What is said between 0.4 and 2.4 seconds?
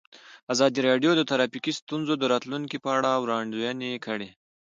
ازادي راډیو د ټرافیکي ستونزې د